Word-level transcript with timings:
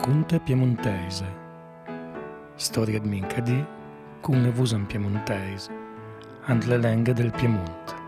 racconta 0.00 0.40
piemontese. 0.40 1.26
Storia 2.56 2.98
di 2.98 3.08
Mincadi, 3.08 3.62
con 4.22 4.42
le 4.42 4.50
vusan 4.50 4.86
piemontese, 4.86 5.70
and 6.46 6.64
le 6.64 6.78
lenghe 6.78 7.12
del 7.12 7.30
Piemonte. 7.30 7.99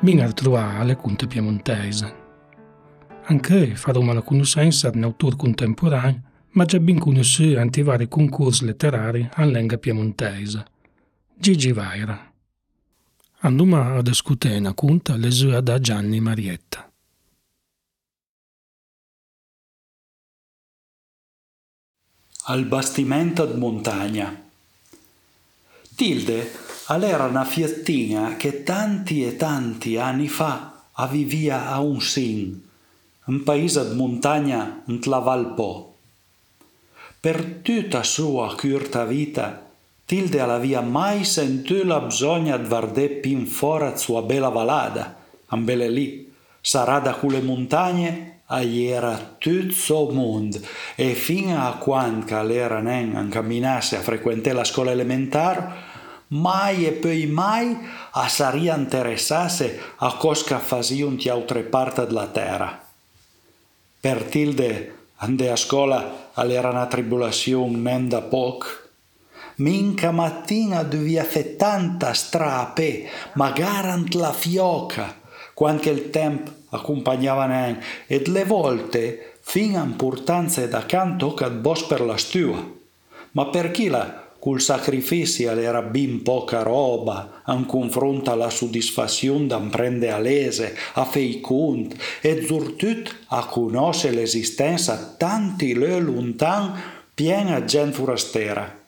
Ben 0.00 0.20
altrovà 0.20 0.78
alle 0.78 0.96
cunte 0.96 1.26
piemontese. 1.26 2.24
Anche 3.24 3.74
faremo 3.74 4.12
la 4.12 4.22
conoscenza 4.22 4.90
di 4.90 4.98
un 4.98 5.04
autore 5.04 5.36
contemporaneo, 5.36 6.22
ma 6.50 6.64
già 6.64 6.78
ben 6.78 6.98
conosciuto 6.98 7.58
anche 7.58 7.82
vari 7.82 8.08
concorsi 8.08 8.64
letterari 8.64 9.28
in 9.38 9.50
lingua 9.50 9.78
piemontese. 9.78 10.64
Gigi 11.34 11.72
Vaira. 11.72 12.32
Andiamo 13.40 13.96
a 13.96 14.02
discutere 14.02 14.58
una 14.58 14.74
conta 14.74 15.16
lesura 15.16 15.60
da 15.60 15.78
Gianni 15.78 16.20
Marietta. 16.20 16.90
Al 22.48 22.64
bastimento 22.64 23.44
di 23.44 23.58
montagna. 23.58 24.45
Tilde 25.96 26.52
era 26.88 27.24
una 27.24 27.46
fiattina 27.46 28.36
che 28.36 28.62
tanti 28.62 29.24
e 29.24 29.36
tanti 29.36 29.96
anni 29.96 30.28
fa 30.28 30.82
avvivia 30.92 31.70
a 31.70 31.80
un 31.80 32.02
sin, 32.02 32.62
un 33.24 33.42
paese 33.42 33.88
di 33.88 33.94
montagna 33.94 34.82
in 34.88 35.00
la 35.04 35.20
Valpo. 35.20 35.94
Per 37.18 37.60
tutta 37.62 38.02
sua 38.02 38.54
curta 38.54 39.06
vita, 39.06 39.70
Tilde 40.04 40.38
aveva 40.38 40.82
mai 40.82 41.24
sentito 41.24 42.00
bisogno 42.02 42.58
di 42.58 42.68
guardare 42.68 43.08
pin 43.08 43.46
fuori 43.46 43.96
sua 43.96 44.20
bella 44.20 44.50
valada, 44.50 45.16
ambele 45.46 45.88
lì, 45.88 46.30
sarà 46.60 46.98
da 46.98 47.14
quelle 47.14 47.40
montagne 47.40 48.36
era 48.86 49.36
tutto 49.38 50.08
il 50.08 50.14
mondo 50.14 50.60
e 50.94 51.14
fino 51.14 51.66
a 51.66 51.72
quando 51.78 52.42
l'era 52.42 52.78
a 52.78 53.28
camminasse 53.28 53.96
a 53.96 54.02
frequentare 54.02 54.54
la 54.54 54.64
scuola 54.64 54.92
elementare 54.92 55.85
mai 56.28 56.86
e 56.86 56.92
poi 56.92 57.26
mai 57.26 57.76
a 58.12 58.28
saria 58.28 58.76
interessasse 58.76 59.80
a 59.96 60.14
cosca 60.16 60.58
fasiun 60.58 61.16
di 61.16 61.28
altre 61.28 61.62
parti 61.62 62.04
della 62.04 62.26
terra. 62.26 62.82
Per 64.00 64.22
Tilde 64.24 64.94
andare 65.16 65.50
a 65.50 65.56
scuola 65.56 66.30
era 66.34 66.70
una 66.70 66.86
tribolazione 66.86 67.76
non 67.76 68.08
da 68.08 68.22
poco. 68.22 68.66
Minca 69.56 70.10
mattina 70.10 70.82
doveva 70.82 71.24
fare 71.24 71.56
tanta 71.56 72.12
strape, 72.12 73.08
magari 73.34 74.14
la 74.14 74.32
fioca, 74.32 75.18
quando 75.54 75.88
il 75.88 76.10
tempo 76.10 76.50
accompagnava 76.70 77.46
nen, 77.46 77.82
e 78.06 78.22
le 78.26 78.44
volte 78.44 79.38
fin 79.40 79.78
a 79.78 79.82
importanza 79.82 80.66
da 80.66 80.84
canto 80.84 81.32
che 81.32 81.50
bos 81.50 81.84
per 81.84 82.02
la 82.02 82.18
stua. 82.18 82.62
Ma 83.30 83.46
per 83.46 83.70
chi 83.70 83.88
la 83.88 84.25
col 84.46 84.60
sacrificio 84.60 85.50
era 85.50 85.82
ben 85.82 86.22
poca 86.22 86.62
roba, 86.62 87.42
in 87.48 87.66
confronto 87.66 88.30
alla 88.30 88.48
soddisfazione 88.48 89.48
da 89.48 89.58
prendere 89.58 90.12
a 90.12 90.18
lese, 90.18 90.76
a 90.92 91.04
fare 91.04 91.40
conti 91.40 91.98
e 92.20 92.46
soprattutto 92.46 93.10
a 93.30 93.44
conoscere 93.46 94.14
l'esistenza 94.14 95.16
tanti 95.18 95.74
le 95.74 95.98
lontani 95.98 96.78
piena 97.12 97.64
gente 97.64 97.96
forastera. 97.96 98.84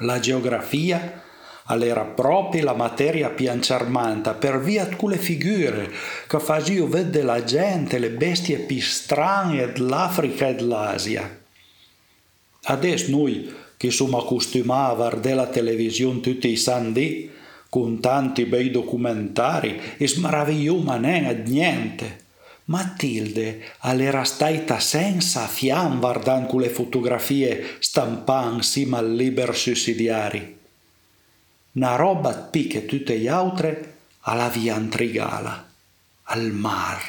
La 0.00 0.20
geografia 0.20 1.22
era 1.66 2.04
proprio 2.04 2.64
la 2.64 2.74
materia 2.74 3.30
più 3.30 3.50
charmante 3.62 4.34
per 4.34 4.60
via 4.60 4.84
di 4.84 4.96
quelle 4.96 5.16
figure 5.16 5.90
che 6.28 6.38
facevano 6.38 6.90
vedere 6.90 7.24
la 7.24 7.42
gente, 7.42 7.98
le 7.98 8.10
bestie 8.10 8.58
più 8.58 8.78
strane 8.78 9.72
dell'Africa 9.72 10.48
e 10.48 10.54
dell'Asia. 10.54 11.40
Adesso 12.68 13.10
noi 13.10 13.64
che 13.76 13.90
sono 13.90 14.18
accostumati 14.18 14.92
a 14.92 14.94
guardare 14.94 15.34
la 15.34 15.46
televisione 15.46 16.20
tutti 16.20 16.48
i 16.48 16.56
santi 16.56 17.30
con 17.68 18.00
tanti 18.00 18.44
bei 18.44 18.70
documentari 18.70 19.80
e 19.96 20.08
smaravigliamo 20.08 20.90
a 20.90 20.96
niente. 20.96 22.24
Matilde 22.66 23.62
era 23.80 24.24
stata 24.24 24.80
senza 24.80 25.46
fiamma 25.46 25.98
guardando 26.00 26.58
le 26.58 26.68
fotografie 26.68 27.76
stampate 27.78 28.54
insieme 28.54 28.96
al 28.96 29.14
libero 29.14 29.52
sussidiari. 29.52 30.56
Una 31.72 31.94
roba 31.94 32.32
più 32.32 32.66
che 32.66 32.86
tutte 32.86 33.16
le 33.16 33.28
altre 33.28 33.94
alla 34.20 34.48
via 34.48 34.76
intrigala, 34.76 35.68
al 36.24 36.50
mare. 36.50 37.02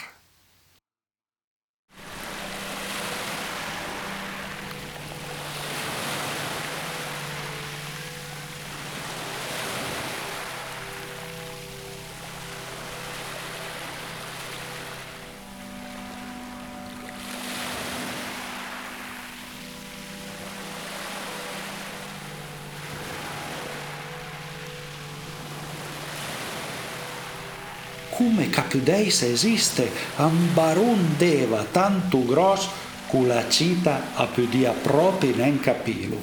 Come 28.27 28.49
capideis 28.49 29.21
esiste 29.21 29.89
un 30.17 30.53
baron 30.53 31.15
deva 31.17 31.63
tanto 31.71 32.25
gros 32.25 32.67
che 33.09 33.25
la 33.25 33.47
cita 33.47 34.11
a 34.15 34.25
podia 34.25 34.71
proprio 34.71 35.33
non 35.37 35.57
capilo. 35.61 36.17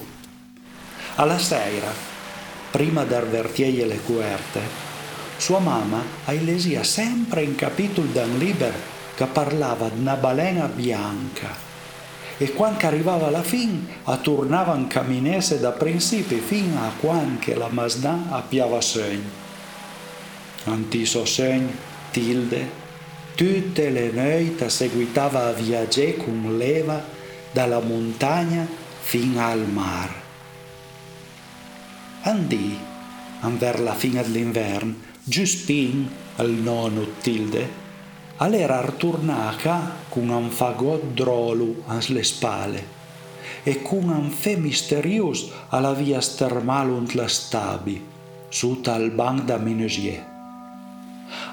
Alla 1.15 1.38
sera, 1.38 1.91
prima 2.70 3.04
d'arvertieglie 3.04 3.87
le 3.87 4.00
cuerte, 4.00 4.60
sua 5.38 5.60
mamma 5.60 6.03
lesia 6.26 6.84
sempre 6.84 7.42
in 7.42 7.54
capitolo 7.54 8.06
d'un 8.12 8.36
liber 8.36 8.75
che 9.15 9.25
parlava 9.25 9.88
di 9.88 10.00
una 10.00 10.16
balena 10.16 10.66
bianca 10.66 11.72
e 12.36 12.53
quando 12.53 12.86
arrivava 12.86 13.28
alla 13.28 13.42
fine 13.42 14.03
tornava 14.21 14.75
in 14.75 14.88
camminese 14.88 15.59
da 15.59 15.71
principio 15.71 16.36
fino 16.36 16.81
a 16.82 16.91
quando 17.00 17.56
la 17.56 17.69
Masda 17.71 18.25
appiava 18.28 18.81
segno 18.82 19.42
antiso 20.65 21.25
segno, 21.25 21.92
tilde, 22.15 22.71
tutte 23.35 23.91
le 23.91 24.13
notti 24.13 24.71
seguitava 24.71 25.49
a 25.49 25.53
viaggiare 25.53 26.17
con 26.17 26.57
leva 26.57 27.03
dalla 27.51 27.81
montagna 27.81 28.65
fino 29.01 29.45
al 29.45 29.69
mare. 29.69 30.23
Andì, 32.23 32.79
anver 33.41 33.81
la 33.81 33.95
fine 33.95 34.23
dell'inverno, 34.23 34.95
giuspin 35.25 36.09
al 36.37 36.51
nonno 36.51 37.05
tilde, 37.21 37.83
all'era 38.37 38.81
tornata 38.97 39.97
con 40.09 40.28
un 40.28 40.51
fagot 40.51 41.03
drolu 41.15 41.83
alle 41.87 42.22
spalle 42.22 43.03
e 43.65 43.83
con 43.83 44.09
un 44.09 44.31
fe 44.31 44.57
misterioso 44.57 45.51
alla 45.69 45.93
via 45.93 46.21
stermale 46.21 46.93
und 46.93 47.13
la 47.15 47.27
stabi, 47.27 48.01
sotto 48.49 48.93
al 48.93 49.10
banc 49.10 49.43
da 49.43 49.57
menuisier 49.59 50.34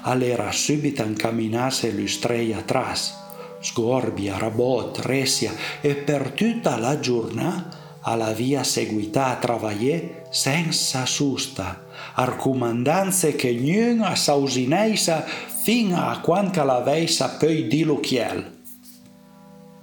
all'era 0.02 0.50
subito 0.52 1.02
incamminasse 1.02 1.90
lustrei 1.92 2.52
atrás, 2.52 3.14
sgorbia, 3.60 4.38
rabot, 4.38 4.98
resia 5.00 5.52
e 5.80 5.94
per 5.94 6.30
tutta 6.30 6.76
la 6.78 6.98
giornata 6.98 7.80
alla 8.02 8.32
via 8.32 8.64
seguita 8.64 9.26
a 9.26 9.36
travagliare 9.36 10.26
senza 10.30 11.06
susta, 11.06 11.84
arcomandanze 12.14 13.36
che 13.36 13.52
niuna 13.52 14.16
sausineisa 14.16 15.24
fino 15.62 16.08
a 16.08 16.18
quando 16.18 16.64
la 16.64 16.80
veisa 16.80 17.36
poi 17.38 17.68
di 17.68 17.84
l'occhiel. 17.84 18.60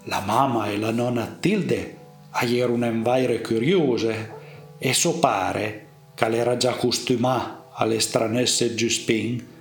La 0.04 0.22
mamma 0.22 0.68
e 0.68 0.78
la 0.78 0.92
nonna 0.92 1.38
Tilde 1.40 1.98
erano 2.42 2.86
invaire 2.86 3.42
curiose 3.42 4.38
e 4.78 4.94
so 4.94 5.20
pare 5.20 5.88
che 6.16 6.28
l'era 6.28 6.58
già 6.58 6.74
costumata 6.74 7.70
alle 7.74 8.00
stranesse 8.00 8.76
giuspin 8.76 9.58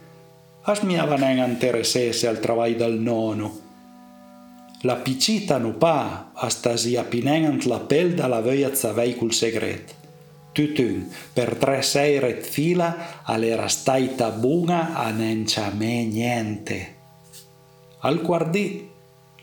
asmiava 0.73 1.17
nen 1.17 1.39
interessesse 1.45 2.29
al 2.29 2.41
travail 2.41 2.77
del 2.77 2.99
nono. 3.01 3.53
La 4.83 4.97
piccita 4.97 5.59
no 5.59 5.73
pa, 5.75 6.31
hasta 6.35 6.77
si 6.77 6.97
apinengant 6.97 7.65
la 7.67 7.81
pel 7.81 8.15
da 8.15 8.29
la 8.29 8.41
veia 8.41 8.75
zavei 8.75 9.17
cul 9.17 9.33
segret. 9.33 9.97
tutun, 10.59 11.07
per 11.33 11.55
tre 11.55 11.83
seire 11.83 12.41
fila 12.43 13.23
all'era 13.23 13.69
staita 13.69 14.31
buona 14.31 14.97
a 14.97 15.11
nencia 15.11 15.71
me 15.71 16.05
niente. 16.05 16.95
Al 18.01 18.21
guardì, 18.23 18.89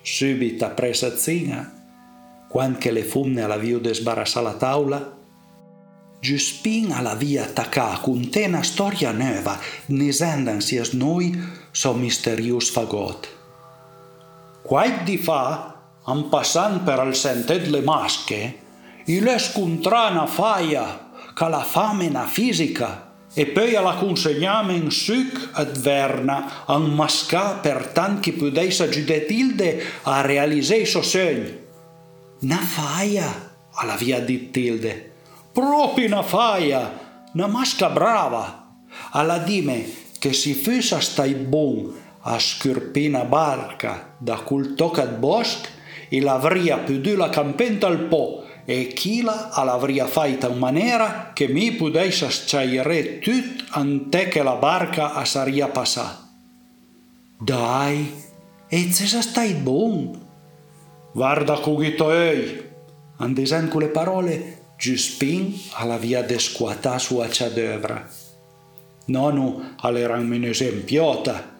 subita 0.01 0.69
presa 0.69 1.15
zina, 1.15 1.71
quando 2.49 2.91
le 2.91 3.03
fumne 3.03 3.43
alla 3.43 3.55
viude 3.57 3.93
sbarassa 3.93 4.41
la 4.41 4.55
tavola, 4.55 5.14
Giuspin 6.25 6.91
alla 6.91 7.13
via 7.13 7.43
attacca 7.43 7.99
con 8.01 8.31
te 8.31 8.45
una 8.47 8.63
storia 8.63 9.11
nuova, 9.11 9.59
nesendan 9.93 10.59
sias 10.59 10.93
noi 10.97 11.29
so 11.71 11.93
misterius 11.93 12.71
fagot. 12.73 13.29
Quai 14.63 15.03
di 15.05 15.19
fa, 15.21 15.75
en 16.09 16.25
passant 16.33 16.81
per 16.81 16.97
al 16.97 17.13
sentet 17.13 17.67
le 17.69 17.83
masche, 17.85 18.41
il 19.05 19.27
escontrà 19.27 20.09
una 20.09 20.25
faia, 20.25 21.13
ca 21.35 21.47
la 21.47 21.61
fame 21.61 22.09
na 22.09 22.25
fisica, 22.25 23.13
e 23.31 23.45
poi 23.45 23.75
alla 23.75 23.93
consegnamen 23.93 24.89
suc 24.89 25.49
ad 25.53 25.77
verna 25.77 26.65
en 26.65 26.89
mascar 26.89 27.59
per 27.61 27.91
tant 27.93 28.19
che 28.19 28.33
pudeis 28.33 28.81
giudetilde 28.89 30.01
a 30.09 30.21
realisei 30.21 30.87
so 30.87 31.03
segn. 31.03 31.45
Na 32.49 32.57
faia, 32.57 33.29
alla 33.77 33.95
via 33.95 34.19
dit 34.19 34.49
tilde, 34.49 35.13
proprio 35.55 36.07
una 36.07 36.21
faia, 36.21 36.91
una 37.31 37.47
masca 37.47 37.89
brava. 37.89 38.75
Alla 39.11 39.37
dime 39.37 39.87
che 40.19 40.33
si 40.33 40.53
fusa 40.53 40.99
stai 40.99 41.33
bon 41.33 41.93
a 42.27 42.37
scurpina 42.37 43.23
barca 43.23 44.15
da 44.17 44.35
cul 44.35 44.75
tocat 44.75 45.15
bosc 45.15 45.69
e 46.09 46.19
l'avria 46.19 46.79
più 46.79 46.99
la 47.15 47.29
campenta 47.29 47.87
al 47.87 47.99
po 47.99 48.43
e 48.65 48.87
chila 48.87 49.51
l'avria 49.63 50.07
faita 50.07 50.49
in 50.49 50.57
maniera 50.57 51.31
che 51.33 51.47
mi 51.47 51.71
pudesse 51.71 52.29
sciaire 52.29 53.19
tut 53.19 53.65
ante 53.69 54.27
che 54.27 54.43
la 54.43 54.55
barca 54.55 55.13
a 55.13 55.23
saria 55.23 55.67
passà. 55.67 56.27
Dai, 57.39 58.11
e 58.67 58.91
se 58.91 59.21
stai 59.21 59.53
bon? 59.53 60.19
Guarda 61.13 61.59
cugito 61.59 62.11
ei, 62.11 62.61
andesen 63.17 63.69
con 63.69 63.81
le 63.81 63.87
parole 63.87 64.63
Giuspin 64.85 65.59
alla 65.71 65.97
via 65.97 66.21
desquata 66.21 66.99
sua 66.99 67.27
cadevra. 67.27 68.07
Nonu 69.05 69.73
all'era 69.77 70.15
un 70.15 70.43
esempiota. 70.43 71.55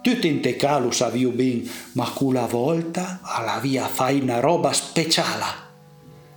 Tutti 0.00 0.26
in 0.26 0.40
te 0.40 0.56
calu 0.56 0.90
saviu 0.90 1.32
bin, 1.32 1.70
ma 1.92 2.08
quella 2.08 2.46
volta 2.46 3.20
alla 3.20 3.58
via 3.58 3.84
fai 3.88 4.20
una 4.20 4.40
roba 4.40 4.72
speciale. 4.72 5.44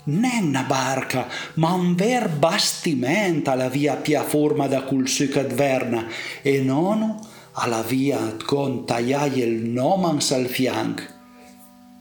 Non 0.03 0.47
una 0.47 0.63
barca, 0.63 1.29
ma 1.53 1.71
un 1.71 1.95
ver 1.95 2.27
bastimento 2.27 3.51
alla 3.51 3.69
via 3.69 3.95
pia 3.95 4.23
forma 4.23 4.67
da 4.67 4.81
cul 4.81 5.07
sucat 5.07 5.53
verna 5.53 6.05
e 6.41 6.59
nonu 6.59 7.17
alla 7.53 7.81
via 7.81 8.35
con 8.43 8.85
tagliai 8.85 9.39
il 9.39 9.69
nomans 9.69 10.31
al 10.31 10.47
fianc. 10.47 11.13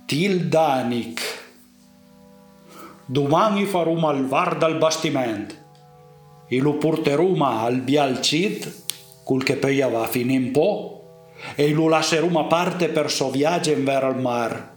Tildanic. 0.07 1.44
Domani 3.07 3.67
faremo 3.67 4.09
al 4.09 4.27
var 4.27 4.57
dal 4.57 4.79
bastiment 4.79 5.63
e 6.49 6.59
lo 6.59 6.77
porteremo 6.77 7.45
al 7.45 7.81
bial 7.81 8.21
cid, 8.23 8.73
col 9.25 9.43
che 9.43 9.57
poi 9.57 9.79
va 9.81 10.03
a 10.03 10.07
finire 10.07 10.45
un 10.45 10.51
po', 10.51 10.95
e 11.55 11.71
lo 11.71 11.89
lasceremo 11.89 12.41
a 12.41 12.45
parte 12.45 12.89
per 12.89 13.11
suo 13.11 13.31
viaggio 13.31 13.73
in 13.73 13.85
ver 13.85 14.05
al 14.05 14.21
mar. 14.21 14.77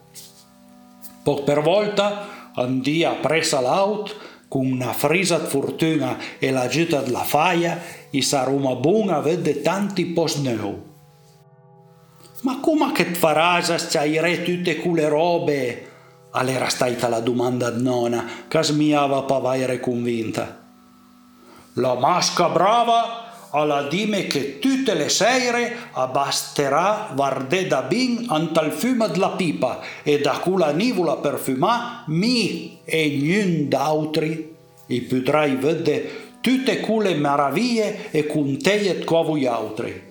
Poc 1.24 1.44
per 1.44 1.62
volta 1.62 2.52
andia 2.56 3.14
presa 3.16 3.62
l'aut 3.62 4.16
con 4.48 4.66
una 4.66 4.94
frisa 4.94 5.40
fortuna 5.40 6.18
e 6.40 6.52
l'aiuta 6.52 7.02
della 7.02 7.24
faia 7.24 7.82
e 8.10 8.22
saremo 8.22 8.76
buon 8.78 9.10
a 9.10 9.20
vedere 9.20 9.62
tanti 9.62 10.06
post 10.06 10.40
nou. 10.40 10.84
Ma 12.42 12.60
come 12.60 12.92
che 12.92 13.06
farai 13.06 13.72
a 13.72 13.78
sciaire 13.78 14.44
tutte 14.44 14.78
quelle 14.78 15.08
robe? 15.08 15.87
All'era 16.32 16.70
stata 16.70 17.08
la 17.08 17.20
domanda 17.20 17.72
nona, 17.72 18.26
che 18.48 18.64
smiava 18.64 19.24
pavaire 19.24 19.80
convinta. 19.80 20.66
La 21.74 21.96
masca 21.96 22.50
brava 22.50 23.28
alla 23.52 23.84
dime 23.84 24.28
che 24.28 24.60
tutte 24.60 24.94
le 24.94 25.10
seire 25.10 25.90
abbasterà 25.92 27.12
vardè 27.14 27.68
da 27.68 27.84
bin 27.84 28.26
antal 28.28 28.72
fumo 28.72 29.08
della 29.08 29.30
pipa 29.32 29.80
e 30.04 30.20
da 30.20 30.40
cula 30.40 30.72
nivola 30.72 31.18
perfumà 31.18 32.04
mi 32.08 32.80
e 32.84 33.10
gnun 33.10 33.68
d'autri 33.70 34.56
e 34.86 35.02
potrai 35.02 35.56
vedere 35.56 36.26
tutte 36.42 36.80
quelle 36.80 37.16
meraviglie 37.16 38.12
e 38.12 38.26
covo 39.04 39.38
gli 39.38 39.46
altri. 39.46 40.04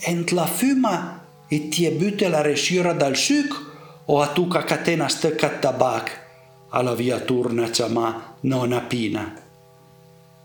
Ent 0.00 0.30
la 0.30 0.46
fuma 0.46 1.24
e 1.48 1.68
ti 1.68 1.88
butte 1.90 2.28
la 2.28 2.40
resciura 2.40 2.92
dal 2.92 3.16
succo 3.16 3.67
o 4.10 4.20
a 4.20 4.26
tu 4.32 4.48
catena 4.48 5.08
steccat 5.08 5.60
tabac 5.60 6.26
alla 6.70 6.94
via 6.94 7.20
turna 7.20 7.70
ciamà 7.70 8.36
nona 8.40 8.80
pina. 8.80 9.34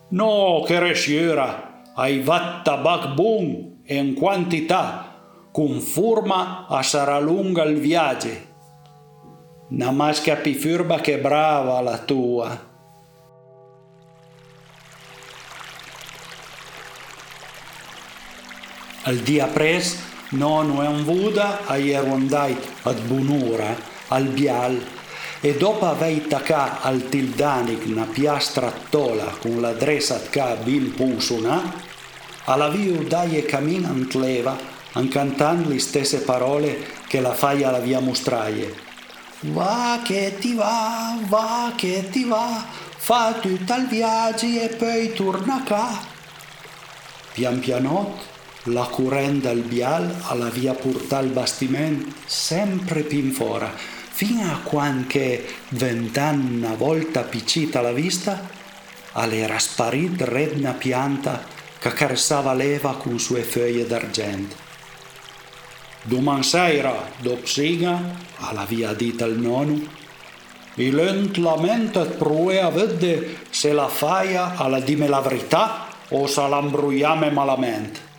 No, 0.09 0.63
che 0.65 0.79
resciura, 0.79 1.81
hai 1.95 2.19
vat 2.19 2.63
tabac 2.63 3.13
bun 3.13 3.81
e 3.83 3.95
in 3.95 4.13
quantità, 4.15 5.15
con 5.51 5.79
forma 5.79 6.67
a 6.67 6.83
sarà 6.83 7.19
lunga 7.19 7.63
il 7.63 7.79
viaggio. 7.79 8.51
Na 9.69 9.91
masca 9.91 10.35
pi 10.35 10.53
furba 10.53 10.99
che 10.99 11.17
brava 11.17 11.81
la 11.81 11.97
tua. 11.99 12.71
Al 19.05 19.17
dia 19.17 19.47
pres 19.47 20.12
non 20.33 20.81
è 20.83 20.87
un 20.87 21.03
vuda 21.03 21.65
a 21.65 21.73
andai 21.73 22.57
ad 22.83 22.99
bunura 23.01 23.75
al 24.07 24.25
bial 24.27 24.81
e 25.39 25.57
dopo 25.57 25.85
aver 25.85 26.21
tacca 26.21 26.81
al 26.81 27.09
tildanic 27.09 27.85
una 27.85 28.05
piastra 28.05 28.71
tola 28.89 29.25
con 29.39 29.59
la 29.59 29.73
dressa 29.73 30.21
ca 30.29 30.55
bin 30.55 30.93
pusuna, 30.93 31.73
alla 32.45 32.69
viu 32.69 33.03
dai 33.03 33.37
e 33.37 33.45
camminant 33.45 34.13
leva, 34.13 34.57
cantando 35.09 35.69
le 35.69 35.79
stesse 35.79 36.21
parole 36.21 36.85
che 37.07 37.19
la 37.19 37.33
fai 37.33 37.63
alla 37.63 37.79
via 37.79 37.99
mostraie. 37.99 38.73
Va 39.41 39.99
che 40.01 40.37
ti 40.39 40.53
va, 40.53 41.17
va 41.27 41.73
che 41.75 42.07
ti 42.09 42.23
va, 42.23 42.63
fa 42.95 43.33
tutto 43.41 43.73
il 43.75 43.87
viaggio 43.87 44.45
e 44.45 44.69
poi 44.77 45.11
torna 45.11 45.61
qua. 45.65 46.11
Pian 47.33 47.59
pianot 47.59 48.32
la 48.67 48.85
currenda 48.85 49.49
al 49.49 49.59
bial 49.59 50.21
alla 50.27 50.47
via 50.47 50.73
portal 50.73 51.27
bastiment 51.27 52.13
sempre 52.25 53.01
più 53.01 53.29
fora, 53.31 53.69
fino 53.75 54.49
a 54.49 54.59
quando 54.63 55.07
che 55.07 55.45
vent'anni 55.69 56.57
una 56.57 56.75
volta 56.75 57.23
piccita 57.23 57.81
la 57.81 57.91
vista, 57.91 58.47
all'era 59.13 59.59
sparit 59.59 60.21
redna 60.21 60.71
pianta 60.71 61.43
che 61.77 61.91
caressava 61.91 62.53
l'eva 62.53 62.95
con 62.95 63.19
sue 63.19 63.41
foglie 63.41 63.85
d'argento. 63.85 64.55
Doman 66.03 66.43
sera, 66.43 67.11
dopo 67.19 67.45
siga, 67.45 67.99
alla 68.37 68.63
via 68.63 68.93
dita 68.93 69.25
il 69.25 69.39
nonu, 69.39 69.85
il 70.75 70.95
lent 70.95 71.35
lamenta 71.37 72.05
proe 72.05 72.61
a 72.61 72.69
vedere 72.69 73.39
se 73.49 73.73
la 73.73 73.87
faia 73.87 74.55
alla 74.55 74.79
dime 74.79 75.07
la 75.07 75.19
verità 75.19 75.87
o 76.09 76.27
se 76.27 76.47
l'ambruiame 76.47 77.29
malamente. 77.29 78.11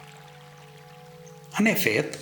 En 1.59 1.67
effet, 1.67 2.19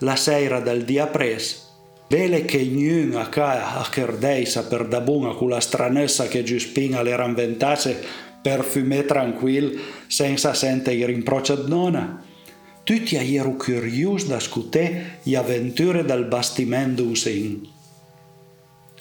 la 0.00 0.16
sera 0.16 0.60
del 0.60 0.84
dia 0.84 1.06
pres, 1.06 1.62
vele 2.08 2.44
che 2.44 2.58
gnuna 2.58 3.28
ca 3.28 3.78
a 3.78 3.88
cerdeisa 3.88 4.64
per 4.64 4.88
da 4.88 5.00
bunga 5.00 5.34
con 5.34 5.48
la 5.48 5.60
stranessa 5.60 6.26
che 6.26 6.42
Giuspina 6.42 7.02
le 7.02 7.14
ranventasse 7.14 8.02
per 8.42 8.64
fume 8.64 9.04
tranquill 9.04 9.78
senza 10.08 10.54
sente 10.54 10.92
i 10.92 11.06
rimproccia 11.06 11.54
nona. 11.66 12.22
Tutti 12.82 13.16
ero 13.16 13.54
curios 13.54 14.26
da 14.26 14.40
scutè 14.40 15.18
gli 15.22 15.34
avventure 15.34 16.04
del 16.04 16.24
bastimento 16.24 17.04
un 17.04 17.16
sin. 17.16 17.66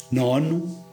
Non, 0.10 0.84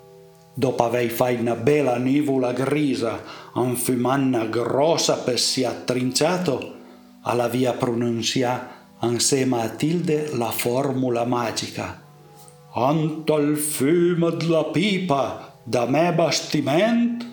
dopo 0.55 0.85
aver 0.85 1.11
fatto 1.11 1.41
una 1.41 1.55
bella 1.55 1.97
nivola 1.97 2.53
grisa, 2.53 3.23
un 3.55 3.77
fumanna 3.77 4.47
grossa 4.47 5.19
per 5.19 5.39
si 5.39 5.65
attrinciato, 5.65 6.79
alla 7.23 7.49
via 7.49 7.73
pronuncia 7.73 8.69
insieme 9.03 9.63
a 9.63 9.69
Tilde 9.69 10.31
la 10.37 10.51
formula 10.51 11.25
magica. 11.25 12.03
Antal 12.73 13.57
fume 13.57 14.37
la 14.47 14.65
pipa 14.65 15.59
da 15.65 15.87
me 15.87 16.13
bastiment, 16.13 17.27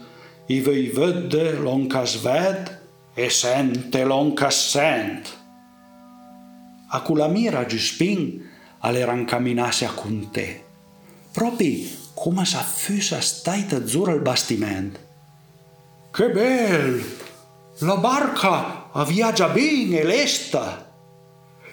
i 0.47 0.59
vei 0.61 0.89
vedde 0.89 1.53
l'oncas 1.59 2.17
ved 2.21 2.79
e 3.13 3.29
sente 3.29 4.03
l'oncas 4.03 4.69
sent. 4.69 5.35
A 6.89 7.01
cula 7.01 7.27
mira 7.27 7.65
giuspin 7.65 8.47
all'eran 8.79 9.25
camminasse 9.25 9.85
a 9.85 9.91
con 9.91 10.29
te, 10.31 10.63
proprio 11.31 11.87
come 12.13 12.45
fosse 12.45 13.21
staita 13.21 13.77
azzurra 13.77 14.13
il 14.13 14.21
bastiment. 14.21 14.99
che 16.11 16.29
bel! 16.31 17.26
La 17.81 17.97
barca 17.97 18.89
viaggia 19.05 19.49
bene 19.49 19.99
e 19.99 20.03
lesta. 20.03 20.95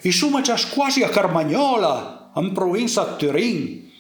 E 0.03 0.13
siamo 0.13 0.43
già 0.43 0.55
quasi 0.71 1.03
a 1.03 1.09
Carmagnola, 1.09 2.31
in 2.37 2.53
provincia 2.53 3.05
di 3.05 3.25
Turin. 3.25 3.91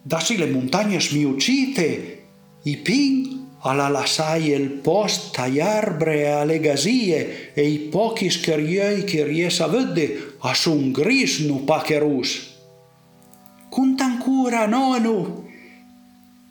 Dassi 0.00 0.36
le 0.36 0.46
montagne 0.46 1.00
smiucite, 1.00 2.26
i 2.62 2.76
pin 2.76 3.56
alla 3.62 3.88
lasai 3.88 4.50
il 4.50 4.70
post 4.70 5.34
tagliarbre 5.34 6.30
alle 6.30 6.60
gazie 6.60 7.52
e 7.52 7.66
i 7.66 7.78
pochi 7.78 8.30
scherrioi 8.30 9.02
che 9.02 9.24
riesa 9.24 9.64
a 9.64 9.66
vedere 9.66 10.36
a 10.38 10.54
son 10.54 10.92
gris 10.92 11.40
nu 11.40 11.64
pacherus. 11.64 12.54
Conta 13.68 14.04
ancora, 14.04 14.64
nonu, 14.66 15.47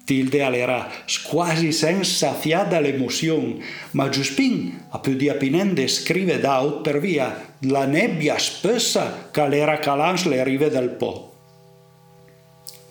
Tilde 0.08 0.38
era 0.38 0.90
quasi 1.24 1.74
senza 1.74 2.32
fiada 2.32 2.80
l'emozione, 2.80 3.58
ma 3.92 4.08
Giuspin 4.08 4.86
a 4.92 5.00
più 5.00 5.18
di 5.18 5.28
apinende 5.28 5.86
scrive 5.90 6.40
da 6.40 6.64
per 6.82 7.02
via 7.02 7.56
la 7.64 7.84
nebbia 7.84 8.38
spessa 8.38 9.28
che 9.30 9.42
era 9.54 9.80
calans 9.80 10.24
le 10.24 10.46
rive 10.46 10.70
del 10.70 10.92
Po. 10.92 11.34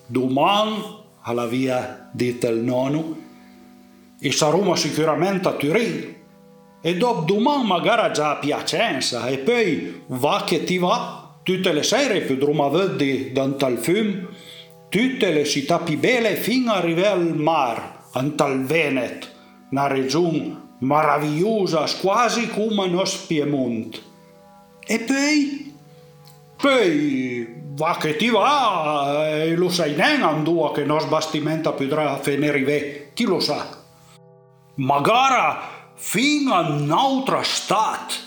Domani, 0.06 0.76
alla 1.22 1.46
via 1.46 2.10
dite 2.12 2.48
il 2.48 2.58
nonno, 2.58 3.16
e 4.20 4.30
saremo 4.30 4.74
sicuramente 4.74 5.48
a 5.48 5.52
Turin. 5.52 6.14
E 6.82 6.96
dopo 6.98 7.22
domani 7.22 7.66
magari 7.66 8.12
già 8.12 8.32
a 8.32 8.36
Piacenza, 8.36 9.26
e 9.28 9.38
poi 9.38 10.02
va 10.08 10.44
che 10.46 10.64
ti 10.64 10.76
va, 10.76 11.38
tutte 11.42 11.72
le 11.72 11.82
sere 11.82 12.20
potremo 12.20 12.68
vedere 12.68 13.32
dentro 13.32 13.68
il 13.68 13.78
fiume 13.78 14.28
tutte 14.96 15.30
le 15.30 15.44
città 15.44 15.78
più 15.80 15.98
belle 15.98 16.36
fino 16.36 16.72
ad 16.72 16.78
arrivare 16.78 17.08
al 17.08 17.36
mare, 17.36 17.82
al 18.12 18.64
Veneto, 18.64 19.26
una 19.70 19.88
regione 19.88 20.58
meravigliosa, 20.78 21.84
quasi 22.00 22.48
come 22.48 22.86
il 22.86 22.92
nostro 22.92 23.26
Piemonte. 23.26 23.98
E 24.86 25.00
poi, 25.00 25.74
poi, 26.56 27.46
va 27.74 27.98
che 28.00 28.16
ti 28.16 28.30
va, 28.30 29.28
e 29.42 29.54
lo 29.54 29.68
sai 29.68 29.94
neanche 29.94 30.72
che 30.72 30.80
il 30.80 30.86
nostro 30.86 31.10
bastimento 31.10 31.74
potrà 31.74 32.18
finire, 32.18 33.10
chi 33.12 33.24
lo 33.24 33.38
sa. 33.38 33.68
Magari 34.76 35.58
fino 35.94 36.54
a 36.54 36.70
un'altra 36.70 37.42
stat. 37.42 38.24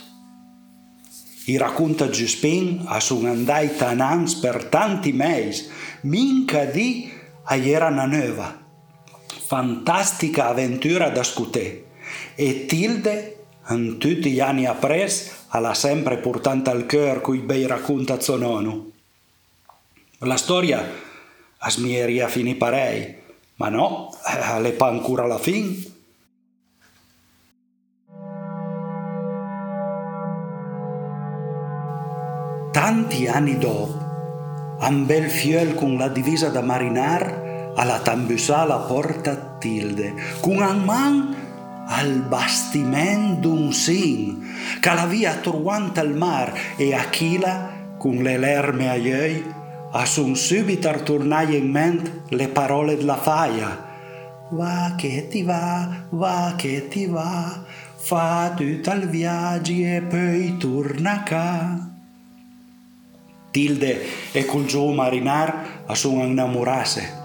I 1.45 1.57
racconta 1.57 2.09
Giuspin 2.09 2.83
a 2.85 2.99
son 2.99 3.25
andai 3.25 3.75
tanans 3.75 4.35
per 4.35 4.65
tanti 4.65 5.11
mesi, 5.11 5.67
minca 6.01 6.65
di 6.65 7.11
a 7.43 7.55
era 7.55 7.87
una 7.87 8.05
nuova. 8.05 8.57
Fantastica 9.45 10.47
avventura 10.47 11.09
da 11.09 11.23
scutè. 11.23 11.83
E 12.35 12.65
Tilde, 12.65 13.45
in 13.69 13.97
tutti 13.97 14.31
gli 14.31 14.39
anni 14.39 14.65
appres, 14.65 15.45
alla 15.49 15.73
sempre 15.73 16.17
portata 16.17 16.71
al 16.71 16.85
cœur 16.85 17.21
cui 17.21 17.39
bei 17.39 17.65
racconta 17.65 18.19
suo 18.19 18.37
nonno. 18.37 18.91
La 20.19 20.37
storia 20.37 21.07
a 21.57 21.69
smieria 21.69 22.27
finì 22.27 22.55
parei, 22.55 23.15
ma 23.55 23.69
no, 23.69 24.15
alle 24.23 24.71
pa 24.71 24.87
ancora 24.87 25.25
la 25.25 25.37
fin. 25.37 25.97
Tanti 32.71 33.27
anni 33.27 33.57
dopo, 33.57 34.08
un 34.81 35.05
bel 35.05 35.29
fiel 35.29 35.75
con 35.75 35.97
la 35.97 36.07
divisa 36.07 36.49
da 36.49 36.61
marinar 36.61 37.73
alla 37.75 37.99
tambusa 37.99 38.65
la 38.65 38.77
porta 38.77 39.57
tilde, 39.59 40.13
con 40.41 40.61
un 40.61 40.83
man 40.83 41.35
al 41.87 42.21
bastimento 42.27 43.47
d'un 43.47 43.73
sin, 43.73 44.45
che 44.79 44.93
la 44.93 45.05
via 45.05 45.35
truanta 45.35 46.01
al 46.01 46.15
mar 46.15 46.53
e 46.77 46.93
Achila, 46.93 47.95
con 47.97 48.17
le 48.17 48.37
lerme 48.37 48.89
agli 48.89 49.11
occhi, 49.11 49.53
a 49.91 50.05
son 50.05 50.35
subito 50.35 50.91
tornai 51.03 51.55
in 51.55 51.69
mente 51.71 52.23
le 52.29 52.47
parole 52.47 52.95
della 52.95 53.17
faia. 53.17 53.87
Va 54.51 54.93
che 54.97 55.27
ti 55.29 55.43
va, 55.43 55.87
va 56.09 56.53
che 56.55 56.87
ti 56.87 57.05
va, 57.05 57.63
fa 57.95 58.53
tutto 58.55 58.91
il 58.91 59.07
viaggio 59.07 59.71
e 59.71 60.03
poi 60.07 60.57
torna 60.57 61.23
a 61.23 61.88
Tilde 63.51 64.05
e 64.31 64.45
col 64.45 64.65
giù 64.65 64.91
marinar 64.91 65.83
a 65.85 65.95
sono 65.95 66.23
innamorase. 66.23 67.17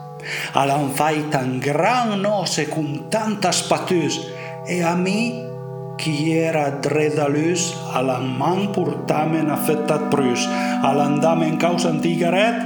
Alan 0.53 0.91
fai 0.91 1.29
tan 1.29 1.59
gran 1.59 2.21
nose 2.21 2.69
con 2.69 3.07
tanta 3.09 3.53
spatus 3.53 4.21
e 4.67 4.83
a 4.83 4.95
me 4.95 5.53
chi 5.97 6.33
era 6.33 6.71
dredalus 6.71 7.75
alan 7.93 8.37
man 8.37 8.73
portamen 8.73 9.51
affettat 9.51 10.09
prus, 10.09 10.49
alan 10.83 11.21
dame 11.21 11.47
in 11.47 11.57
causa 11.57 11.89
antigaret 11.89 12.57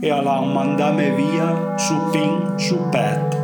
e 0.00 0.10
alan 0.10 0.52
mandame 0.52 1.14
via 1.14 1.76
su 1.76 1.94
pin 2.10 2.58
su 2.58 2.76
pet. 2.90 3.41